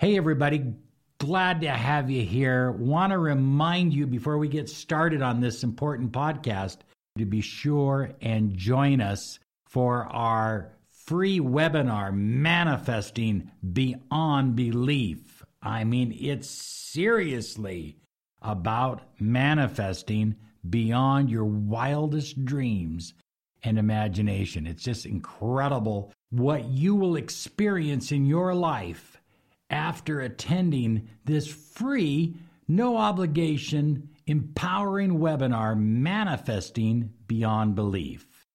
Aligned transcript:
Hey, 0.00 0.16
everybody, 0.16 0.74
glad 1.18 1.60
to 1.60 1.70
have 1.70 2.10
you 2.10 2.26
here. 2.26 2.72
Want 2.72 3.12
to 3.12 3.18
remind 3.18 3.94
you 3.94 4.08
before 4.08 4.36
we 4.36 4.48
get 4.48 4.68
started 4.68 5.22
on 5.22 5.40
this 5.40 5.62
important 5.62 6.10
podcast 6.10 6.78
to 7.18 7.26
be 7.26 7.40
sure 7.40 8.12
and 8.20 8.56
join 8.56 9.00
us 9.00 9.38
for 9.66 10.04
our 10.04 10.72
free 11.06 11.40
webinar, 11.40 12.14
Manifesting 12.14 13.50
Beyond 13.72 14.56
Belief. 14.56 15.44
I 15.62 15.84
mean, 15.84 16.16
it's 16.18 16.48
seriously 16.48 17.96
about 18.42 19.02
manifesting 19.18 20.36
beyond 20.68 21.30
your 21.30 21.44
wildest 21.44 22.44
dreams 22.44 23.14
and 23.62 23.78
imagination. 23.78 24.66
It's 24.66 24.82
just 24.82 25.04
incredible 25.04 26.12
what 26.30 26.64
you 26.68 26.94
will 26.94 27.16
experience 27.16 28.12
in 28.12 28.24
your 28.24 28.54
life 28.54 29.20
after 29.68 30.20
attending 30.20 31.08
this 31.24 31.46
free, 31.46 32.36
no 32.68 32.96
obligation 32.96 34.08
empowering 34.30 35.18
webinar 35.18 35.76
manifesting 35.76 37.10
beyond 37.26 37.74
belief. 37.74 38.46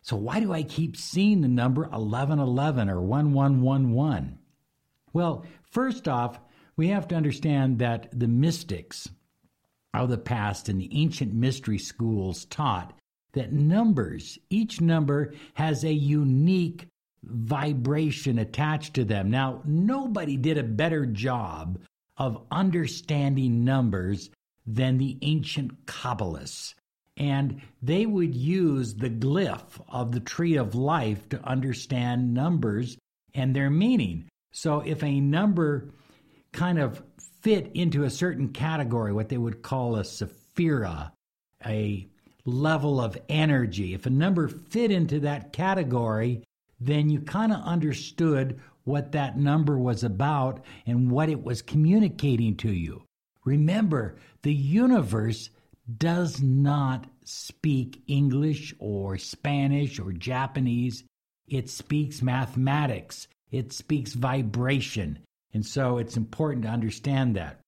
So, 0.00 0.16
why 0.16 0.38
do 0.38 0.52
I 0.52 0.62
keep 0.62 0.96
seeing 0.96 1.40
the 1.40 1.48
number 1.48 1.80
1111 1.82 2.88
or 2.88 3.00
1111? 3.00 4.38
Well, 5.12 5.44
first 5.68 6.06
off, 6.06 6.38
we 6.76 6.86
have 6.88 7.08
to 7.08 7.16
understand 7.16 7.80
that 7.80 8.08
the 8.16 8.28
mystics 8.28 9.08
of 9.92 10.10
the 10.10 10.18
past 10.18 10.68
and 10.68 10.80
the 10.80 10.90
ancient 10.92 11.34
mystery 11.34 11.78
schools 11.78 12.44
taught 12.44 12.92
that 13.32 13.52
numbers, 13.52 14.38
each 14.48 14.80
number 14.80 15.34
has 15.54 15.82
a 15.82 15.92
unique 15.92 16.86
vibration 17.28 18.38
attached 18.38 18.94
to 18.94 19.04
them. 19.04 19.30
Now, 19.30 19.62
nobody 19.64 20.36
did 20.36 20.58
a 20.58 20.62
better 20.62 21.06
job 21.06 21.78
of 22.16 22.42
understanding 22.50 23.64
numbers 23.64 24.30
than 24.66 24.98
the 24.98 25.18
ancient 25.22 25.86
Kabbalists. 25.86 26.74
And 27.16 27.60
they 27.82 28.06
would 28.06 28.34
use 28.34 28.94
the 28.94 29.10
glyph 29.10 29.80
of 29.88 30.12
the 30.12 30.20
tree 30.20 30.56
of 30.56 30.74
life 30.74 31.28
to 31.28 31.44
understand 31.44 32.34
numbers 32.34 32.96
and 33.34 33.54
their 33.54 33.70
meaning. 33.70 34.28
So 34.52 34.80
if 34.80 35.02
a 35.02 35.20
number 35.20 35.90
kind 36.52 36.78
of 36.78 37.02
fit 37.42 37.70
into 37.74 38.04
a 38.04 38.10
certain 38.10 38.48
category, 38.48 39.12
what 39.12 39.28
they 39.28 39.38
would 39.38 39.62
call 39.62 39.96
a 39.96 40.02
sephira, 40.02 41.12
a 41.64 42.08
level 42.44 43.00
of 43.00 43.18
energy, 43.28 43.94
if 43.94 44.06
a 44.06 44.10
number 44.10 44.48
fit 44.48 44.90
into 44.90 45.20
that 45.20 45.52
category, 45.52 46.42
then 46.86 47.08
you 47.10 47.20
kind 47.20 47.52
of 47.52 47.64
understood 47.64 48.60
what 48.84 49.12
that 49.12 49.38
number 49.38 49.78
was 49.78 50.04
about 50.04 50.64
and 50.86 51.10
what 51.10 51.28
it 51.28 51.42
was 51.42 51.62
communicating 51.62 52.56
to 52.56 52.72
you. 52.72 53.02
Remember, 53.44 54.16
the 54.42 54.54
universe 54.54 55.50
does 55.98 56.40
not 56.42 57.06
speak 57.24 58.02
English 58.06 58.74
or 58.78 59.18
Spanish 59.18 59.98
or 59.98 60.12
Japanese. 60.12 61.04
It 61.46 61.68
speaks 61.68 62.22
mathematics, 62.22 63.28
it 63.50 63.72
speaks 63.72 64.12
vibration. 64.14 65.18
And 65.52 65.64
so 65.64 65.98
it's 65.98 66.16
important 66.16 66.64
to 66.64 66.70
understand 66.70 67.36
that. 67.36 67.60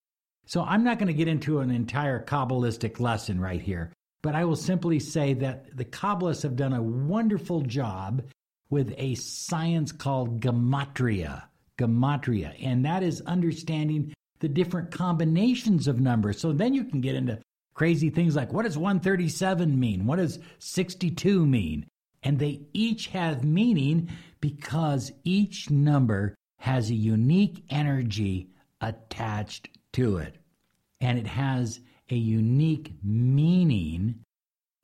So 0.47 0.63
I'm 0.63 0.85
not 0.85 0.99
going 0.99 1.09
to 1.09 1.15
get 1.15 1.29
into 1.29 1.61
an 1.61 1.71
entire 1.71 2.25
Kabbalistic 2.25 3.01
lesson 3.01 3.41
right 3.41 3.61
here, 3.61 3.93
but 4.23 4.35
I 4.35 4.45
will 4.45 4.57
simply 4.57 4.99
say 4.99 5.35
that 5.35 5.77
the 5.77 5.85
Kabbalists 5.85 6.43
have 6.43 6.57
done 6.57 6.73
a 6.73 6.83
wonderful 6.83 7.63
job 7.63 8.23
with 8.71 8.95
a 8.97 9.15
science 9.15 9.93
called 9.93 10.41
gematria. 10.41 11.45
Gematria. 11.79 12.55
And 12.63 12.85
that 12.85 13.03
is 13.03 13.21
understanding 13.23 14.15
the 14.41 14.49
different 14.49 14.91
combinations 14.91 15.89
of 15.89 16.01
numbers. 16.01 16.41
So 16.41 16.53
then 16.53 16.75
you 16.75 16.85
can 16.85 17.01
get 17.01 17.15
into 17.15 17.41
crazy 17.75 18.11
things 18.11 18.35
like 18.35 18.53
what 18.53 18.65
does 18.65 18.79
137 18.79 19.79
mean? 19.79 20.07
What 20.07 20.17
does 20.17 20.39
62 20.59 21.47
mean? 21.47 21.87
And 22.23 22.39
they 22.39 22.63
each 22.73 23.09
have 23.09 23.45
meaning 23.45 24.11
because 24.41 25.13
each 25.25 25.71
number 25.71 26.35
has 26.59 26.91
a 26.91 26.95
unique 26.95 27.65
energy 27.71 28.49
attached 28.81 29.69
to 29.93 30.17
it. 30.19 30.37
And 31.01 31.19
it 31.19 31.27
has 31.27 31.81
a 32.11 32.17
unique 32.17 32.95
meaning. 33.03 34.21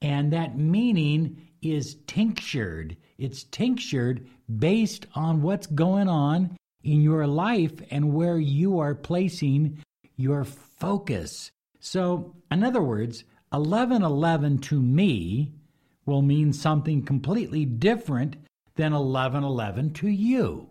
And 0.00 0.32
that 0.32 0.58
meaning 0.58 1.48
is 1.62 1.96
tinctured. 2.06 2.96
It's 3.18 3.44
tinctured 3.44 4.28
based 4.58 5.06
on 5.14 5.42
what's 5.42 5.66
going 5.66 6.08
on 6.08 6.56
in 6.82 7.00
your 7.00 7.26
life 7.26 7.72
and 7.90 8.12
where 8.12 8.38
you 8.38 8.80
are 8.80 8.94
placing 8.94 9.78
your 10.16 10.44
focus. 10.44 11.50
So, 11.80 12.34
in 12.50 12.64
other 12.64 12.82
words, 12.82 13.24
1111 13.50 14.58
to 14.58 14.80
me 14.80 15.52
will 16.04 16.22
mean 16.22 16.52
something 16.52 17.02
completely 17.04 17.64
different 17.64 18.36
than 18.74 18.92
1111 18.92 19.92
to 19.94 20.08
you. 20.08 20.70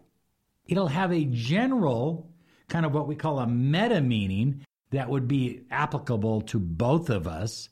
It'll 0.65 0.87
have 0.87 1.11
a 1.11 1.25
general, 1.25 2.29
kind 2.67 2.85
of 2.85 2.93
what 2.93 3.07
we 3.07 3.15
call 3.15 3.39
a 3.39 3.47
meta 3.47 4.01
meaning 4.01 4.65
that 4.91 5.09
would 5.09 5.27
be 5.27 5.61
applicable 5.71 6.41
to 6.41 6.59
both 6.59 7.09
of 7.09 7.27
us, 7.27 7.69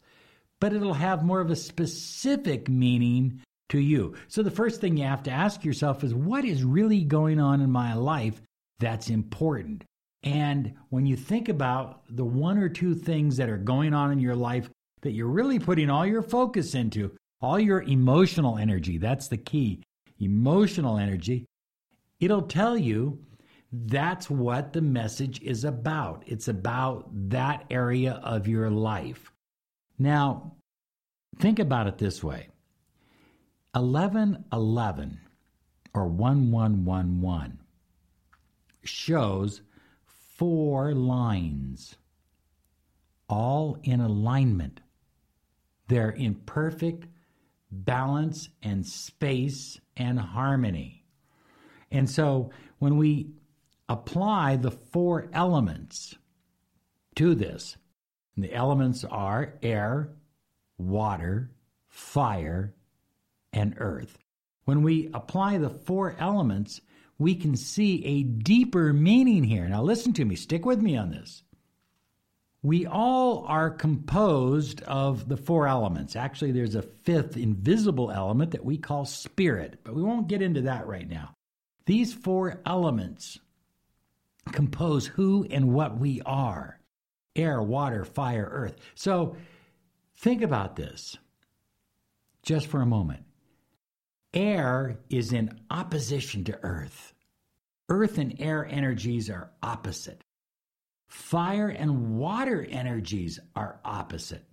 but 0.59 0.73
it'll 0.73 0.93
have 0.93 1.23
more 1.23 1.41
of 1.41 1.49
a 1.49 1.55
specific 1.55 2.69
meaning 2.69 3.41
to 3.69 3.79
you. 3.79 4.15
So 4.27 4.43
the 4.43 4.51
first 4.51 4.81
thing 4.81 4.97
you 4.97 5.05
have 5.05 5.23
to 5.23 5.31
ask 5.31 5.63
yourself 5.63 6.03
is 6.03 6.13
what 6.13 6.43
is 6.45 6.63
really 6.63 7.03
going 7.03 7.39
on 7.39 7.61
in 7.61 7.71
my 7.71 7.93
life 7.93 8.41
that's 8.79 9.09
important? 9.09 9.83
And 10.23 10.73
when 10.89 11.05
you 11.05 11.15
think 11.15 11.47
about 11.47 12.03
the 12.09 12.25
one 12.25 12.57
or 12.57 12.67
two 12.67 12.93
things 12.93 13.37
that 13.37 13.49
are 13.49 13.57
going 13.57 13.93
on 13.93 14.11
in 14.11 14.19
your 14.19 14.35
life 14.35 14.69
that 15.01 15.11
you're 15.11 15.27
really 15.27 15.59
putting 15.59 15.89
all 15.89 16.05
your 16.05 16.21
focus 16.21 16.75
into, 16.75 17.15
all 17.41 17.59
your 17.59 17.81
emotional 17.83 18.57
energy, 18.57 18.97
that's 18.97 19.29
the 19.29 19.37
key, 19.37 19.81
emotional 20.19 20.97
energy, 20.97 21.45
it'll 22.19 22.41
tell 22.41 22.77
you 22.77 23.19
that's 23.71 24.29
what 24.29 24.73
the 24.73 24.81
message 24.81 25.41
is 25.41 25.63
about. 25.63 26.23
It's 26.25 26.47
about 26.47 27.07
that 27.29 27.65
area 27.69 28.19
of 28.23 28.47
your 28.47 28.69
life. 28.69 29.31
Now, 29.99 30.53
think 31.37 31.59
about 31.59 31.87
it 31.87 31.97
this 31.97 32.23
way 32.23 32.47
1111 33.73 35.19
or 35.93 36.07
1111 36.07 37.59
shows 38.83 39.61
four 40.05 40.93
lines, 40.93 41.97
all 43.27 43.77
in 43.83 43.99
alignment. 43.99 44.79
They're 45.89 46.09
in 46.11 46.35
perfect 46.35 47.07
balance 47.71 48.49
and 48.63 48.85
space 48.85 49.79
and 49.97 50.19
harmony. 50.19 51.03
And 51.91 52.09
so 52.09 52.51
when 52.77 52.97
we 52.97 53.31
apply 53.89 54.55
the 54.55 54.71
four 54.71 55.27
elements 55.33 56.15
to 57.15 57.35
this, 57.35 57.75
the 58.41 58.53
elements 58.53 59.03
are 59.03 59.53
air, 59.61 60.09
water, 60.77 61.51
fire, 61.87 62.73
and 63.53 63.75
earth. 63.77 64.17
When 64.65 64.83
we 64.83 65.09
apply 65.13 65.57
the 65.57 65.69
four 65.69 66.15
elements, 66.19 66.81
we 67.17 67.35
can 67.35 67.55
see 67.55 68.05
a 68.05 68.23
deeper 68.23 68.93
meaning 68.93 69.43
here. 69.43 69.67
Now, 69.67 69.81
listen 69.81 70.13
to 70.13 70.25
me, 70.25 70.35
stick 70.35 70.65
with 70.65 70.81
me 70.81 70.95
on 70.95 71.11
this. 71.11 71.43
We 72.61 72.85
all 72.85 73.45
are 73.47 73.69
composed 73.69 74.81
of 74.83 75.29
the 75.29 75.37
four 75.37 75.67
elements. 75.67 76.15
Actually, 76.15 76.51
there's 76.51 76.75
a 76.75 76.81
fifth 76.81 77.37
invisible 77.37 78.11
element 78.11 78.51
that 78.51 78.65
we 78.65 78.77
call 78.77 79.05
spirit, 79.05 79.79
but 79.83 79.95
we 79.95 80.03
won't 80.03 80.27
get 80.27 80.41
into 80.41 80.61
that 80.61 80.85
right 80.85 81.09
now. 81.09 81.33
These 81.85 82.13
four 82.13 82.61
elements 82.65 83.39
compose 84.51 85.07
who 85.07 85.47
and 85.49 85.73
what 85.73 85.97
we 85.97 86.21
are 86.25 86.78
air, 87.35 87.61
water, 87.61 88.05
fire, 88.05 88.47
earth. 88.51 88.75
So 88.95 89.35
think 90.17 90.41
about 90.41 90.75
this 90.75 91.17
just 92.43 92.67
for 92.67 92.81
a 92.81 92.85
moment. 92.85 93.23
Air 94.33 94.99
is 95.09 95.33
in 95.33 95.59
opposition 95.69 96.43
to 96.45 96.59
earth. 96.63 97.13
Earth 97.89 98.17
and 98.19 98.39
air 98.39 98.65
energies 98.65 99.29
are 99.29 99.51
opposite. 99.63 100.23
Fire 101.07 101.69
and 101.69 102.17
water 102.19 102.65
energies 102.69 103.39
are 103.55 103.79
opposite. 103.83 104.45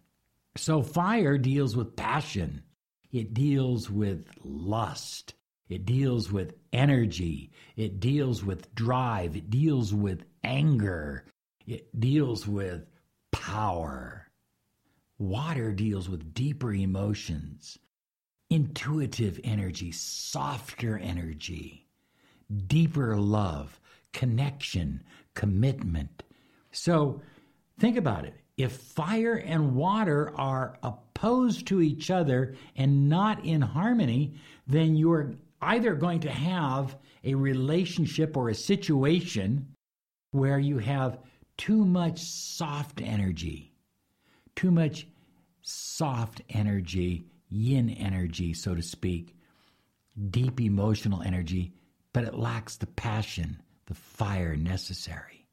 So, 0.57 0.83
fire 0.83 1.37
deals 1.37 1.77
with 1.77 1.97
passion, 1.97 2.63
it 3.13 3.35
deals 3.35 3.91
with 3.91 4.27
lust, 4.43 5.35
it 5.69 5.85
deals 5.85 6.33
with 6.33 6.55
energy, 6.73 7.53
it 7.77 8.01
deals 8.01 8.43
with 8.43 8.75
drive, 8.75 9.37
it 9.37 9.51
deals 9.51 9.93
with 9.93 10.25
anger, 10.43 11.27
it 11.67 11.99
deals 11.99 12.47
with 12.47 12.87
power. 13.33 14.29
Water 15.19 15.73
deals 15.73 16.09
with 16.09 16.35
deeper 16.35 16.73
emotions, 16.73 17.79
intuitive 18.51 19.41
energy, 19.45 19.91
softer 19.93 20.99
energy, 20.99 21.87
deeper 22.67 23.17
love, 23.17 23.81
connection, 24.13 25.03
commitment. 25.35 26.23
So 26.71 27.21
think 27.79 27.97
about 27.97 28.25
it. 28.25 28.35
If 28.57 28.73
fire 28.73 29.35
and 29.35 29.75
water 29.75 30.33
are 30.37 30.79
opposed 30.83 31.67
to 31.69 31.83
each 31.83 32.11
other 32.11 32.55
and 32.77 33.09
not 33.09 33.45
in 33.45 33.61
harmony, 33.61 34.35
then 34.67 34.97
you're 34.97 35.35
either 35.61 35.95
going 35.95 36.21
to 36.21 36.31
have 36.31 36.97
a 37.25 37.35
relationship 37.35 38.37
or 38.37 38.49
a 38.49 38.55
situation 38.55 39.67
where 40.31 40.59
you 40.59 40.79
have 40.79 41.19
too 41.57 41.85
much 41.85 42.21
soft 42.21 43.01
energy, 43.01 43.73
too 44.55 44.71
much 44.71 45.07
soft 45.63 46.43
energy, 46.51 47.27
yin 47.49 47.91
energy, 47.91 48.53
so 48.55 48.75
to 48.75 48.83
speak, 48.83 49.37
deep 50.31 50.61
emotional 50.61 51.23
energy, 51.23 51.73
but 52.13 52.25
it 52.25 52.35
lacks 52.35 52.77
the 52.77 52.87
passion, 52.87 53.61
the 53.87 53.95
fire 53.95 54.57
necessary. 54.57 55.47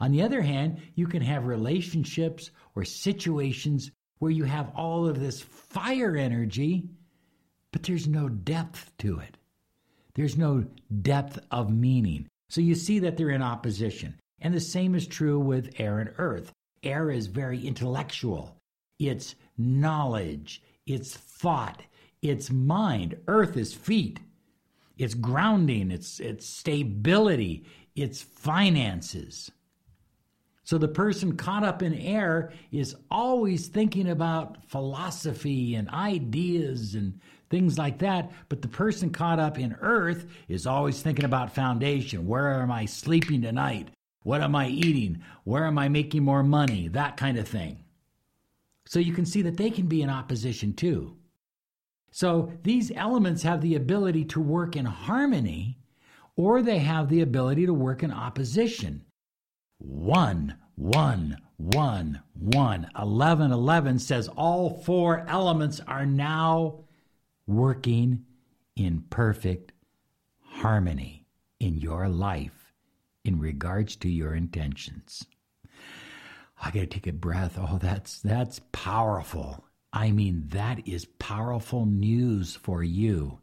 On 0.00 0.10
the 0.10 0.22
other 0.22 0.42
hand, 0.42 0.80
you 0.94 1.06
can 1.06 1.22
have 1.22 1.46
relationships 1.46 2.50
or 2.74 2.84
situations 2.84 3.90
where 4.18 4.30
you 4.30 4.44
have 4.44 4.72
all 4.74 5.06
of 5.06 5.20
this 5.20 5.40
fire 5.40 6.16
energy, 6.16 6.88
but 7.72 7.82
there's 7.84 8.08
no 8.08 8.28
depth 8.28 8.92
to 8.98 9.18
it. 9.18 9.36
There's 10.14 10.36
no 10.36 10.64
depth 11.02 11.38
of 11.50 11.72
meaning. 11.72 12.28
So 12.48 12.60
you 12.60 12.74
see 12.74 12.98
that 13.00 13.16
they're 13.16 13.30
in 13.30 13.42
opposition. 13.42 14.18
And 14.42 14.52
the 14.52 14.60
same 14.60 14.96
is 14.96 15.06
true 15.06 15.38
with 15.38 15.80
air 15.80 16.00
and 16.00 16.10
earth. 16.18 16.52
Air 16.82 17.10
is 17.10 17.28
very 17.28 17.64
intellectual, 17.64 18.56
it's 18.98 19.36
knowledge, 19.56 20.62
it's 20.84 21.16
thought, 21.16 21.80
it's 22.22 22.50
mind. 22.50 23.16
Earth 23.28 23.56
is 23.56 23.72
feet, 23.72 24.18
it's 24.98 25.14
grounding, 25.14 25.92
it's, 25.92 26.18
it's 26.18 26.44
stability, 26.44 27.64
it's 27.94 28.20
finances. 28.20 29.52
So 30.64 30.76
the 30.76 30.88
person 30.88 31.36
caught 31.36 31.64
up 31.64 31.82
in 31.82 31.94
air 31.94 32.52
is 32.72 32.96
always 33.12 33.68
thinking 33.68 34.08
about 34.08 34.64
philosophy 34.66 35.76
and 35.76 35.88
ideas 35.90 36.96
and 36.96 37.20
things 37.48 37.78
like 37.78 37.98
that. 37.98 38.32
But 38.48 38.62
the 38.62 38.68
person 38.68 39.10
caught 39.10 39.38
up 39.38 39.58
in 39.58 39.76
earth 39.80 40.26
is 40.48 40.66
always 40.66 41.00
thinking 41.00 41.24
about 41.24 41.54
foundation. 41.54 42.26
Where 42.26 42.60
am 42.60 42.72
I 42.72 42.86
sleeping 42.86 43.42
tonight? 43.42 43.90
What 44.22 44.40
am 44.40 44.54
I 44.54 44.68
eating? 44.68 45.22
Where 45.44 45.66
am 45.66 45.78
I 45.78 45.88
making 45.88 46.24
more 46.24 46.42
money? 46.42 46.88
That 46.88 47.16
kind 47.16 47.38
of 47.38 47.48
thing. 47.48 47.84
So 48.86 48.98
you 48.98 49.12
can 49.12 49.26
see 49.26 49.42
that 49.42 49.56
they 49.56 49.70
can 49.70 49.86
be 49.86 50.02
in 50.02 50.10
opposition 50.10 50.74
too. 50.74 51.16
So 52.10 52.52
these 52.62 52.92
elements 52.94 53.42
have 53.42 53.60
the 53.60 53.74
ability 53.74 54.26
to 54.26 54.40
work 54.40 54.76
in 54.76 54.84
harmony 54.84 55.78
or 56.36 56.62
they 56.62 56.78
have 56.78 57.08
the 57.08 57.20
ability 57.20 57.66
to 57.66 57.74
work 57.74 58.02
in 58.02 58.12
opposition. 58.12 59.04
One, 59.78 60.56
one, 60.76 61.38
one, 61.56 62.22
one. 62.34 62.88
11, 62.98 63.50
11 63.50 63.98
says 63.98 64.28
all 64.28 64.82
four 64.82 65.24
elements 65.28 65.80
are 65.86 66.06
now 66.06 66.84
working 67.46 68.24
in 68.76 69.04
perfect 69.10 69.72
harmony 70.40 71.26
in 71.60 71.76
your 71.76 72.08
life 72.08 72.61
in 73.24 73.38
regards 73.38 73.96
to 73.96 74.08
your 74.08 74.34
intentions. 74.34 75.24
I 76.60 76.70
got 76.70 76.80
to 76.80 76.86
take 76.86 77.06
a 77.06 77.12
breath. 77.12 77.58
Oh, 77.58 77.78
that's 77.78 78.20
that's 78.20 78.60
powerful. 78.70 79.64
I 79.92 80.10
mean, 80.10 80.44
that 80.48 80.86
is 80.88 81.04
powerful 81.18 81.86
news 81.86 82.56
for 82.56 82.82
you 82.82 83.40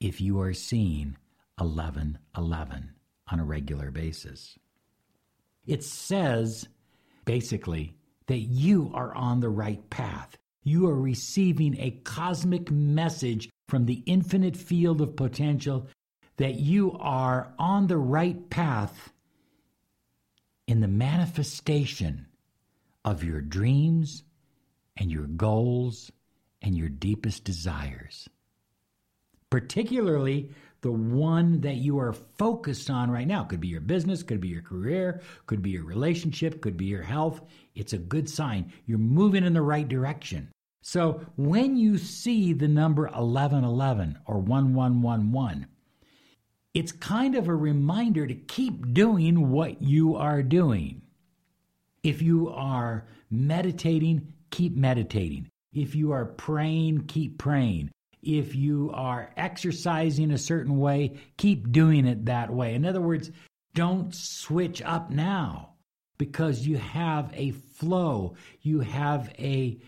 if 0.00 0.20
you 0.20 0.40
are 0.40 0.54
seeing 0.54 1.16
1111 1.58 2.90
on 3.30 3.40
a 3.40 3.44
regular 3.44 3.90
basis. 3.90 4.58
It 5.66 5.82
says 5.82 6.68
basically 7.24 7.96
that 8.26 8.38
you 8.38 8.90
are 8.94 9.14
on 9.14 9.40
the 9.40 9.48
right 9.48 9.88
path. 9.90 10.36
You 10.62 10.88
are 10.88 10.98
receiving 10.98 11.78
a 11.78 12.00
cosmic 12.04 12.70
message 12.70 13.50
from 13.68 13.86
the 13.86 14.02
infinite 14.06 14.56
field 14.56 15.00
of 15.00 15.16
potential 15.16 15.88
that 16.36 16.54
you 16.54 16.96
are 16.98 17.52
on 17.58 17.86
the 17.86 17.96
right 17.96 18.50
path 18.50 19.12
in 20.66 20.80
the 20.80 20.88
manifestation 20.88 22.26
of 23.04 23.22
your 23.22 23.40
dreams 23.40 24.24
and 24.96 25.10
your 25.10 25.26
goals 25.26 26.10
and 26.62 26.76
your 26.76 26.88
deepest 26.88 27.44
desires. 27.44 28.28
Particularly 29.50 30.50
the 30.80 30.92
one 30.92 31.62
that 31.62 31.76
you 31.76 31.98
are 31.98 32.12
focused 32.12 32.90
on 32.90 33.10
right 33.10 33.26
now. 33.26 33.42
Could 33.42 33.60
be 33.60 33.68
your 33.68 33.80
business, 33.80 34.22
could 34.22 34.40
be 34.40 34.48
your 34.48 34.60
career, 34.60 35.22
could 35.46 35.62
be 35.62 35.70
your 35.70 35.84
relationship, 35.84 36.60
could 36.60 36.76
be 36.76 36.84
your 36.84 37.02
health. 37.02 37.40
It's 37.74 37.94
a 37.94 37.98
good 37.98 38.28
sign. 38.28 38.70
You're 38.84 38.98
moving 38.98 39.44
in 39.44 39.54
the 39.54 39.62
right 39.62 39.88
direction. 39.88 40.50
So 40.82 41.24
when 41.36 41.76
you 41.76 41.96
see 41.96 42.52
the 42.52 42.68
number 42.68 43.04
1111 43.04 44.18
or 44.26 44.40
1111, 44.40 45.66
it's 46.74 46.90
kind 46.90 47.36
of 47.36 47.46
a 47.46 47.54
reminder 47.54 48.26
to 48.26 48.34
keep 48.34 48.92
doing 48.92 49.50
what 49.50 49.80
you 49.80 50.16
are 50.16 50.42
doing. 50.42 51.02
If 52.02 52.20
you 52.20 52.50
are 52.50 53.06
meditating, 53.30 54.32
keep 54.50 54.76
meditating. 54.76 55.48
If 55.72 55.94
you 55.94 56.12
are 56.12 56.24
praying, 56.24 57.06
keep 57.06 57.38
praying. 57.38 57.90
If 58.22 58.56
you 58.56 58.90
are 58.92 59.30
exercising 59.36 60.32
a 60.32 60.38
certain 60.38 60.78
way, 60.78 61.16
keep 61.36 61.70
doing 61.70 62.06
it 62.06 62.24
that 62.26 62.52
way. 62.52 62.74
In 62.74 62.84
other 62.84 63.00
words, 63.00 63.30
don't 63.74 64.14
switch 64.14 64.82
up 64.82 65.10
now 65.10 65.74
because 66.18 66.66
you 66.66 66.76
have 66.78 67.30
a 67.34 67.52
flow, 67.52 68.34
you 68.62 68.80
have 68.80 69.32
a 69.38 69.78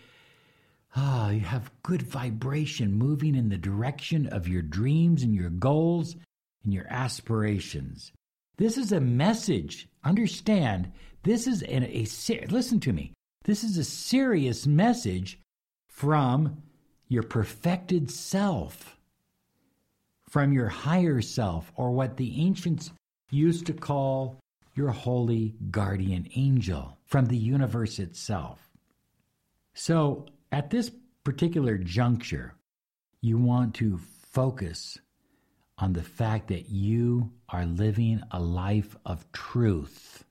ah, 0.95 1.29
you 1.29 1.41
have 1.41 1.71
good 1.83 2.01
vibration 2.01 2.93
moving 2.93 3.35
in 3.35 3.49
the 3.49 3.57
direction 3.57 4.27
of 4.27 4.47
your 4.47 4.61
dreams 4.61 5.23
and 5.23 5.35
your 5.35 5.49
goals 5.49 6.15
and 6.67 6.73
your 6.73 6.85
aspirations. 6.89 8.11
This 8.57 8.77
is 8.77 8.91
a 8.91 8.99
message. 8.99 9.87
Understand, 10.03 10.91
this 11.23 11.47
is 11.47 11.63
an, 11.63 11.83
a 11.83 12.05
listen 12.49 12.81
to 12.81 12.91
me. 12.91 13.13
This 13.45 13.63
is 13.63 13.77
a 13.77 13.85
serious 13.85 14.67
message 14.67 15.39
from 15.87 16.61
your 17.07 17.23
perfected 17.23 18.11
self, 18.11 18.97
from 20.27 20.51
your 20.51 20.67
higher 20.67 21.21
self, 21.21 21.71
or 21.77 21.91
what 21.91 22.17
the 22.17 22.41
ancients 22.41 22.91
used 23.31 23.65
to 23.67 23.73
call 23.73 24.37
your 24.75 24.89
holy 24.89 25.55
guardian 25.71 26.27
angel 26.35 26.97
from 27.05 27.27
the 27.27 27.37
universe 27.37 27.97
itself. 27.97 28.59
So, 29.73 30.25
at 30.51 30.69
this 30.69 30.91
particular 31.23 31.77
juncture, 31.77 32.55
you 33.21 33.37
want 33.37 33.73
to 33.75 34.01
focus 34.33 34.97
on 35.77 35.93
the 35.93 36.03
fact 36.03 36.47
that 36.47 36.69
you 36.69 37.31
are 37.49 37.65
living 37.65 38.21
a 38.31 38.39
life 38.39 38.95
of 39.05 39.31
truth, 39.31 40.23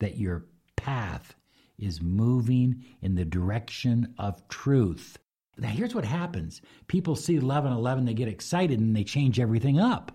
that 0.00 0.18
your 0.18 0.44
path 0.76 1.34
is 1.78 2.02
moving 2.02 2.84
in 3.02 3.14
the 3.14 3.24
direction 3.24 4.14
of 4.18 4.46
truth. 4.48 5.18
Now, 5.56 5.68
here's 5.68 5.94
what 5.94 6.04
happens 6.04 6.60
people 6.88 7.16
see 7.16 7.34
1111, 7.34 8.04
they 8.04 8.14
get 8.14 8.28
excited, 8.28 8.78
and 8.80 8.94
they 8.94 9.04
change 9.04 9.40
everything 9.40 9.78
up. 9.78 10.12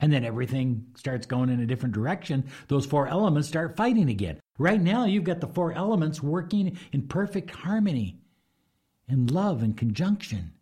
And 0.00 0.12
then 0.12 0.24
everything 0.24 0.86
starts 0.96 1.26
going 1.26 1.48
in 1.48 1.60
a 1.60 1.66
different 1.66 1.94
direction. 1.94 2.50
Those 2.66 2.86
four 2.86 3.06
elements 3.06 3.46
start 3.48 3.76
fighting 3.76 4.10
again. 4.10 4.40
Right 4.58 4.80
now, 4.80 5.04
you've 5.04 5.22
got 5.24 5.40
the 5.40 5.46
four 5.46 5.72
elements 5.72 6.20
working 6.20 6.76
in 6.92 7.06
perfect 7.06 7.50
harmony, 7.50 8.18
in 9.08 9.28
love 9.28 9.62
and 9.62 9.76
conjunction, 9.76 10.52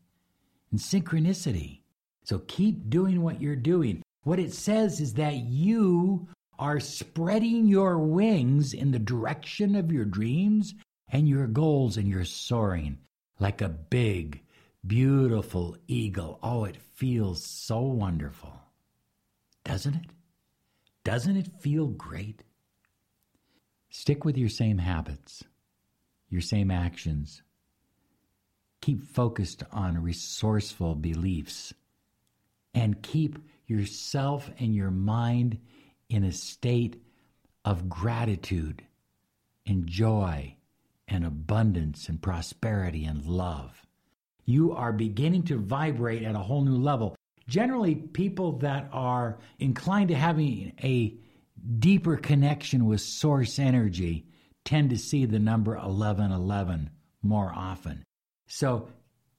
and 0.71 0.79
synchronicity. 0.79 1.80
So 2.25 2.41
keep 2.47 2.91
doing 2.91 3.23
what 3.23 3.41
you're 3.41 3.57
doing. 3.57 4.03
What 4.23 4.39
it 4.39 4.53
says 4.53 5.01
is 5.01 5.15
that 5.15 5.37
you 5.37 6.29
are 6.59 6.79
spreading 6.79 7.67
your 7.67 7.99
wings 7.99 8.75
in 8.75 8.91
the 8.91 8.99
direction 8.99 9.75
of 9.75 9.91
your 9.91 10.05
dreams 10.05 10.75
and 11.09 11.29
your 11.29 11.47
goals, 11.47 11.97
and 11.97 12.07
you're 12.07 12.25
soaring 12.25 12.99
like 13.41 13.63
a 13.63 13.69
big, 13.69 14.43
beautiful 14.87 15.77
eagle. 15.89 16.39
Oh, 16.43 16.65
it 16.65 16.77
feels 16.77 17.43
so 17.43 17.81
wonderful. 17.81 18.53
Doesn't 19.65 19.95
it? 19.95 20.07
Doesn't 21.03 21.37
it 21.37 21.49
feel 21.61 21.87
great? 21.87 22.45
Stick 23.89 24.25
with 24.25 24.39
your 24.39 24.49
same 24.49 24.79
habits, 24.79 25.43
your 26.29 26.43
same 26.43 26.71
actions. 26.71 27.43
Keep 28.83 29.03
focused 29.03 29.65
on 29.73 30.03
resourceful 30.03 30.95
beliefs 30.95 31.75
and 32.75 33.03
keep 33.03 33.39
yourself 33.67 34.51
and 34.59 34.75
your 34.75 34.91
mind 34.91 35.59
in 36.09 36.25
a 36.25 36.33
state 36.33 37.03
of 37.65 37.89
gratitude 37.89 38.83
and 39.67 39.87
joy 39.87 40.57
and 41.07 41.25
abundance 41.25 42.09
and 42.09 42.23
prosperity 42.23 43.05
and 43.05 43.27
love. 43.27 43.87
You 44.45 44.73
are 44.73 44.93
beginning 44.93 45.45
to 45.45 45.59
vibrate 45.59 46.23
at 46.23 46.35
a 46.35 46.41
whole 46.41 46.65
new 46.65 46.77
level. 46.77 47.17
Generally, 47.49 47.97
people 47.97 48.59
that 48.59 48.89
are 48.93 49.39
inclined 49.59 50.09
to 50.09 50.15
having 50.15 50.73
a 50.83 51.17
deeper 51.79 52.17
connection 52.17 52.87
with 52.87 53.01
source 53.01 53.59
energy 53.59 54.27
tend 54.65 54.91
to 54.91 54.99
see 54.99 55.25
the 55.25 55.39
number 55.39 55.73
1111 55.73 56.91
more 57.23 57.53
often. 57.55 58.05
So, 58.47 58.89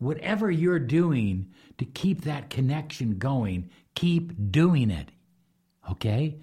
whatever 0.01 0.49
you're 0.49 0.79
doing 0.79 1.47
to 1.77 1.85
keep 1.85 2.21
that 2.21 2.49
connection 2.49 3.19
going, 3.19 3.69
keep 3.93 4.33
doing 4.51 4.89
it. 4.89 5.11
Okay? 5.89 6.39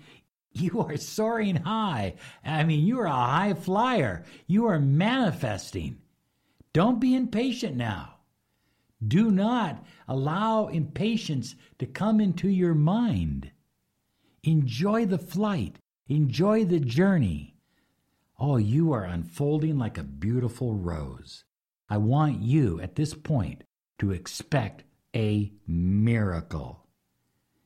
You 0.53 0.81
are 0.81 0.97
soaring 0.97 1.57
high. 1.57 2.15
I 2.45 2.65
mean, 2.65 2.87
you 2.87 3.01
are 3.01 3.07
a 3.07 3.11
high 3.11 3.55
flyer. 3.55 4.25
You 4.47 4.67
are 4.67 4.79
manifesting. 4.79 5.99
Don't 6.73 7.01
be 7.01 7.15
impatient 7.15 7.77
now. 7.77 8.15
Do 9.07 9.31
not 9.31 9.85
allow 10.07 10.69
impatience 10.69 11.55
to 11.79 11.87
come 11.87 12.21
into 12.21 12.49
your 12.49 12.75
mind. 12.75 13.51
Enjoy 14.45 15.05
the 15.05 15.19
flight, 15.19 15.77
enjoy 16.09 16.65
the 16.65 16.81
journey. 16.81 17.57
Oh, 18.39 18.57
you 18.57 18.93
are 18.93 19.05
unfolding 19.05 19.79
like 19.79 19.99
a 19.99 20.05
beautiful 20.05 20.75
rose. 20.75 21.45
I 21.89 21.97
want 21.97 22.43
you 22.43 22.81
at 22.81 22.95
this 22.97 23.15
point 23.15 23.65
to 23.99 24.13
expect 24.13 24.85
a 25.15 25.53
miracle. 25.67 26.87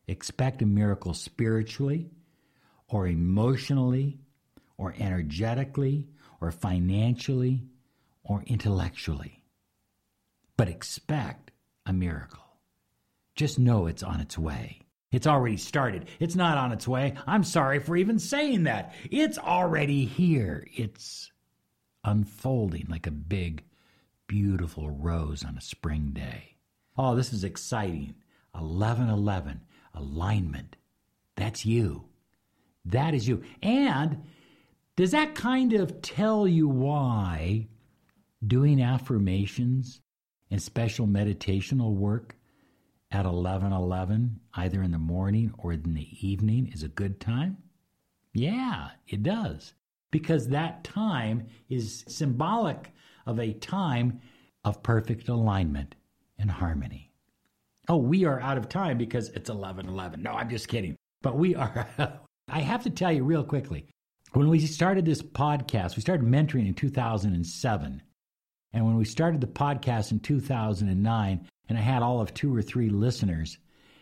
Expect 0.07 0.63
a 0.63 0.67
miracle 0.67 1.15
spiritually, 1.15 2.11
or 2.89 3.07
emotionally, 3.07 4.19
or 4.77 4.95
energetically, 4.99 6.07
or 6.41 6.51
financially, 6.51 7.65
or 8.25 8.43
intellectually. 8.47 9.43
But 10.57 10.69
expect 10.69 11.51
a 11.87 11.93
miracle. 11.93 12.43
Just 13.35 13.59
know 13.59 13.87
it's 13.87 14.03
on 14.03 14.21
its 14.21 14.39
way. 14.39 14.81
It's 15.11 15.27
already 15.27 15.57
started. 15.57 16.09
It's 16.21 16.37
not 16.37 16.59
on 16.59 16.73
its 16.73 16.89
way. 16.89 17.15
I'm 17.27 17.45
sorry 17.45 17.81
for 17.81 17.97
even 17.97 18.19
saying 18.19 18.65
that. 18.65 18.95
It's 19.11 19.39
already 19.39 20.05
here. 20.05 20.67
It's 20.75 21.31
unfolding 22.05 22.87
like 22.89 23.07
a 23.07 23.13
big, 23.13 23.63
beautiful 24.33 24.91
rose 24.91 25.45
on 25.45 25.59
a 25.59 25.61
spring 25.61 26.11
day. 26.15 26.57
Oh, 26.97 27.15
this 27.15 27.35
is 27.35 27.45
exciting. 27.45 28.15
1111, 28.53 29.61
alignment. 29.93 30.77
That's 31.37 31.67
you. 31.67 32.05
That 32.87 33.13
is 33.13 33.29
you. 33.29 33.43
And 33.63 34.23
does 34.97 35.11
that 35.11 35.35
kind 35.35 35.75
of 35.75 36.01
tell 36.01 36.49
you 36.49 36.67
why 36.67 37.69
doing 38.47 38.83
affirmations 38.83 40.01
and 40.51 40.63
special 40.63 41.07
meditational 41.07 41.93
work 41.93 42.35
at 43.11 43.27
11:11 43.27 44.41
either 44.55 44.83
in 44.83 44.93
the 44.93 44.99
morning 44.99 45.53
or 45.59 45.75
in 45.75 45.93
the 45.93 46.27
evening 46.27 46.69
is 46.69 46.83
a 46.83 46.89
good 46.89 47.21
time? 47.21 47.59
Yeah, 48.33 48.93
it 49.07 49.23
does. 49.23 49.75
Because 50.11 50.49
that 50.49 50.85
time 50.85 51.49
is 51.69 52.07
symbolic 52.09 52.95
of 53.27 53.39
a 53.39 53.53
time 53.53 54.21
of 54.65 54.83
perfect 54.83 55.29
alignment 55.29 55.95
and 56.39 56.51
harmony. 56.51 57.13
Oh, 57.89 57.97
we 57.97 58.25
are 58.25 58.41
out 58.41 58.59
of 58.59 58.69
time 58.69 58.99
because 58.99 59.29
it's 59.31 59.51
11:11. 59.51 60.23
No, 60.23 60.33
I'm 60.33 60.51
just 60.51 60.69
kidding. 60.69 60.97
But 61.23 61.37
we 61.37 61.55
are 61.55 61.89
I 62.49 62.61
have 62.61 62.83
to 62.85 62.91
tell 62.91 63.13
you 63.13 63.25
real 63.25 63.45
quickly 63.45 63.87
when 64.33 64.49
we 64.49 64.61
started 64.61 65.05
this 65.05 65.23
podcast, 65.23 65.97
we 65.97 66.03
started 66.03 66.27
mentoring 66.27 66.67
in 66.67 66.75
2007. 66.75 68.03
And 68.75 68.87
when 68.87 68.97
we 68.97 69.05
started 69.05 69.41
the 69.41 69.47
podcast 69.47 70.13
in 70.13 70.21
2009, 70.21 71.49
and 71.69 71.79
I 71.79 71.81
had 71.81 72.03
all 72.03 72.21
of 72.21 72.33
two 72.33 72.55
or 72.55 72.63
three 72.63 72.89
listeners, 72.89 73.59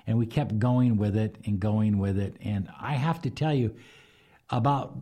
and 0.07 0.17
we 0.17 0.27
kept 0.27 0.59
going 0.59 0.97
with 0.97 1.17
it 1.17 1.37
and 1.45 1.59
going 1.59 1.99
with 1.99 2.19
it. 2.19 2.37
And 2.41 2.69
I 2.81 2.95
have 2.95 3.21
to 3.23 3.31
tell 3.31 3.53
you, 3.53 3.75
about 4.51 4.97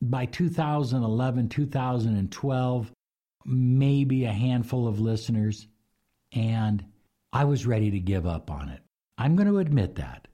by 0.00 0.26
2011, 0.26 1.48
2012, 1.48 2.92
maybe 3.48 4.24
a 4.24 4.32
handful 4.32 4.86
of 4.86 5.00
listeners, 5.00 5.66
and 6.32 6.84
I 7.32 7.44
was 7.44 7.66
ready 7.66 7.90
to 7.90 8.00
give 8.00 8.26
up 8.26 8.50
on 8.50 8.68
it. 8.68 8.80
I'm 9.16 9.36
going 9.36 9.48
to 9.48 9.58
admit 9.58 9.96
that 9.96 10.28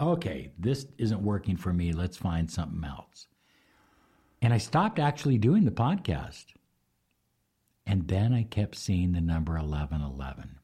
okay, 0.00 0.52
this 0.58 0.86
isn't 0.98 1.22
working 1.22 1.56
for 1.56 1.72
me. 1.72 1.92
Let's 1.92 2.16
find 2.16 2.50
something 2.50 2.84
else. 2.84 3.26
And 4.42 4.52
I 4.52 4.58
stopped 4.58 4.98
actually 4.98 5.38
doing 5.38 5.64
the 5.64 5.70
podcast. 5.70 6.46
And 7.86 8.06
then 8.08 8.32
I 8.32 8.42
kept 8.42 8.74
seeing 8.74 9.12
the 9.12 9.20
number 9.20 9.52
1111. 9.52 10.58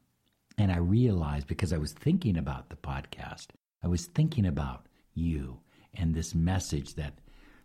And 0.58 0.70
I 0.70 0.78
realized 0.78 1.46
because 1.46 1.72
I 1.72 1.78
was 1.78 1.92
thinking 1.92 2.36
about 2.36 2.68
the 2.68 2.76
podcast, 2.76 3.48
I 3.82 3.88
was 3.88 4.06
thinking 4.06 4.46
about 4.46 4.86
you 5.14 5.60
and 5.94 6.14
this 6.14 6.34
message 6.34 6.94
that, 6.96 7.14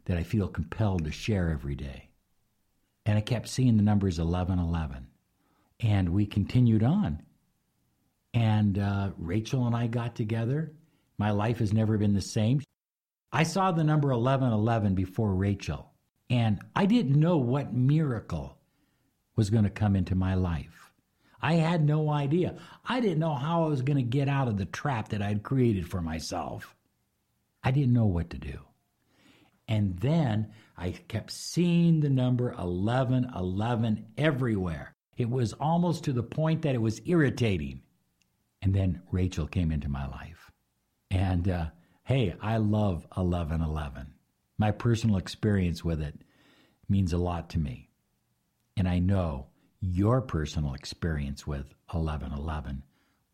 that 0.06 0.18
I 0.18 0.24
feel 0.24 0.48
compelled 0.48 1.04
to 1.06 1.12
share 1.12 1.50
every 1.50 1.76
day. 1.76 2.07
And 3.08 3.18
I 3.18 3.22
kept 3.22 3.48
seeing 3.48 3.78
the 3.78 3.84
numbers 3.84 4.20
1111. 4.20 5.08
And 5.80 6.10
we 6.10 6.28
continued 6.28 6.84
on. 6.84 7.24
And 8.36 8.78
uh, 8.78 9.12
Rachel 9.18 9.66
and 9.66 9.76
I 9.76 9.88
got 9.88 10.16
together 10.16 10.74
my 11.18 11.32
life 11.32 11.60
has 11.60 11.74
never 11.74 11.98
been 11.98 12.14
the 12.14 12.22
same. 12.22 12.62
I 13.32 13.44
saw 13.44 13.72
the 13.72 13.84
number 13.84 14.10
1111 14.10 14.94
before 14.94 15.34
Rachel, 15.34 15.92
and 16.30 16.62
I 16.76 16.86
didn't 16.86 17.20
know 17.20 17.38
what 17.38 17.74
miracle 17.74 18.58
was 19.36 19.50
going 19.50 19.64
to 19.64 19.70
come 19.70 19.96
into 19.96 20.16
my 20.16 20.36
life. 20.36 20.92
I 21.42 21.54
had 21.56 21.84
no 21.84 22.10
idea. 22.10 22.58
I 22.86 23.00
didn't 23.00 23.20
know 23.20 23.36
how 23.36 23.66
I 23.66 23.68
was 23.68 23.82
going 23.82 23.98
to 23.98 24.04
get 24.04 24.28
out 24.28 24.48
of 24.48 24.58
the 24.58 24.66
trap 24.66 25.10
that 25.10 25.22
I'd 25.22 25.44
created 25.44 25.88
for 25.88 26.02
myself. 26.02 26.76
I 27.64 27.72
didn't 27.72 27.94
know 27.94 28.06
what 28.06 28.30
to 28.32 28.38
do. 28.38 28.60
And 29.68 29.98
then 30.00 30.52
I 30.78 30.92
kept 30.92 31.32
seeing 31.32 32.00
the 32.00 32.10
number 32.10 32.46
1111 32.46 34.06
everywhere. 34.18 34.94
It 35.18 35.30
was 35.30 35.54
almost 35.54 36.04
to 36.06 36.14
the 36.14 36.24
point 36.24 36.62
that 36.62 36.76
it 36.76 36.82
was 36.82 37.02
irritating. 37.06 37.82
And 38.62 38.74
then 38.74 39.02
Rachel 39.12 39.48
came 39.48 39.72
into 39.72 39.90
my 39.90 40.08
life. 40.08 40.52
And 41.12 41.50
uh, 41.50 41.66
hey, 42.04 42.36
I 42.42 42.58
love 42.58 43.06
1111. 43.16 44.14
My 44.58 44.72
personal 44.72 45.18
experience 45.18 45.84
with 45.84 46.02
it 46.02 46.22
means 46.90 47.14
a 47.14 47.18
lot 47.18 47.50
to 47.52 47.60
me. 47.60 47.90
And 48.76 48.88
I 48.88 49.00
know 49.00 49.48
your 49.80 50.22
personal 50.22 50.74
experience 50.74 51.46
with 51.46 51.74
1111 51.92 52.84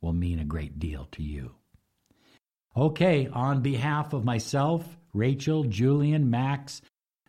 will 0.01 0.13
mean 0.13 0.39
a 0.39 0.45
great 0.45 0.79
deal 0.79 1.07
to 1.11 1.23
you. 1.23 1.55
Okay, 2.75 3.27
on 3.27 3.61
behalf 3.61 4.13
of 4.13 4.25
myself, 4.25 4.97
Rachel, 5.13 5.63
Julian, 5.63 6.31
Max, 6.31 6.81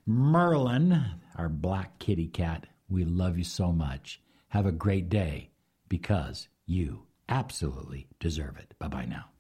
Merlin, 0.06 1.04
our 1.36 1.50
black 1.50 1.98
kitty 1.98 2.28
cat, 2.28 2.66
we 2.88 3.04
love 3.04 3.36
you 3.36 3.44
so 3.44 3.70
much. 3.70 4.22
Have 4.48 4.64
a 4.64 4.72
great 4.72 5.10
day 5.10 5.50
because 5.88 6.48
you 6.64 7.02
absolutely 7.28 8.06
deserve 8.20 8.56
it. 8.56 8.74
Bye 8.78 8.88
bye 8.88 9.04
now. 9.04 9.34